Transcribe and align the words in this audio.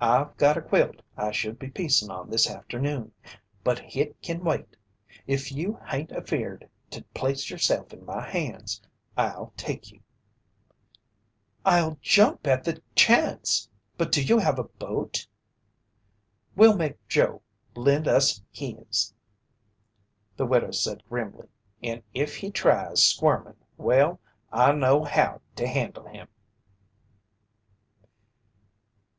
"I've 0.00 0.38
got 0.38 0.56
a 0.56 0.62
quilt 0.62 1.02
I 1.18 1.32
should 1.32 1.58
be 1.58 1.68
piecin' 1.68 2.08
on 2.10 2.30
this 2.30 2.48
afternoon, 2.48 3.12
but 3.62 3.78
hit 3.78 4.18
can 4.22 4.42
wait. 4.42 4.74
If 5.26 5.52
you 5.52 5.78
hain't 5.84 6.10
afeared 6.12 6.70
to 6.92 7.04
place 7.12 7.50
yerself 7.50 7.92
in 7.92 8.06
my 8.06 8.22
hands, 8.26 8.80
I'll 9.18 9.52
take 9.58 9.92
you." 9.92 10.00
"I'll 11.62 11.98
jump 12.00 12.46
at 12.46 12.64
the 12.64 12.80
chance! 12.94 13.68
But 13.98 14.10
do 14.10 14.22
you 14.22 14.38
have 14.38 14.58
a 14.58 14.64
boat?" 14.64 15.26
"We'll 16.56 16.78
make 16.78 17.06
Joe 17.06 17.42
lend 17.76 18.08
us 18.08 18.40
his!" 18.50 19.12
the 20.38 20.46
widow 20.46 20.70
said 20.70 21.02
grimly. 21.06 21.48
"And 21.82 22.02
if 22.14 22.34
he 22.38 22.50
tries 22.50 23.04
squirmin', 23.04 23.56
well, 23.76 24.20
I 24.50 24.72
know 24.72 25.04
how 25.04 25.42
to 25.56 25.68
handle 25.68 26.06
him!" 26.08 26.28